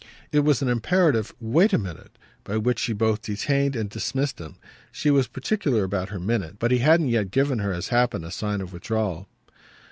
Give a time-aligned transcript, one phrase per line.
[0.31, 4.55] It was an imperative "Wait a minute," by which she both detained and dismissed him;
[4.91, 8.31] she was particular about her minute, but he hadn't yet given her, as happened, a
[8.31, 9.27] sign of withdrawal.